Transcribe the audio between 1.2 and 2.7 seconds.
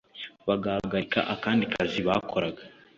akandi kazi bakoraga